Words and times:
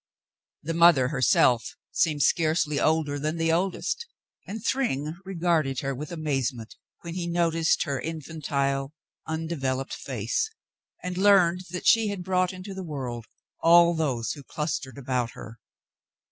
The 0.63 0.73
mother 0.73 1.09
herself 1.09 1.75
seemed 1.91 2.23
scarcely 2.23 2.79
older 2.79 3.19
than 3.19 3.37
the 3.37 3.51
oldest, 3.51 4.07
and 4.47 4.65
Thryng 4.65 5.15
regarded 5.23 5.81
her 5.81 5.93
with 5.93 6.11
amazement 6.11 6.73
when 7.01 7.13
he 7.13 7.27
noticed 7.27 7.83
her 7.83 7.99
infantile, 8.01 8.93
undeveloped 9.27 9.93
face 9.93 10.49
and 11.03 11.19
learned 11.19 11.65
that 11.69 11.85
she 11.85 12.07
had 12.07 12.23
brought 12.23 12.51
into 12.51 12.73
the 12.73 12.81
world 12.83 13.25
all 13.59 13.93
those 13.93 14.31
who 14.31 14.41
clustered 14.41 14.97
about 14.97 15.29
her. 15.33 15.59